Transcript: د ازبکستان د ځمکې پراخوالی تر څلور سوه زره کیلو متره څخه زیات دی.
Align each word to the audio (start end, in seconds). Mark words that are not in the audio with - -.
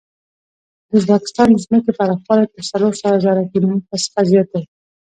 د 0.87 0.89
ازبکستان 0.99 1.47
د 1.53 1.57
ځمکې 1.65 1.91
پراخوالی 1.97 2.45
تر 2.53 2.61
څلور 2.71 2.93
سوه 3.01 3.15
زره 3.25 3.41
کیلو 3.51 3.67
متره 3.73 3.97
څخه 4.05 4.21
زیات 4.29 4.47
دی. 4.53 4.63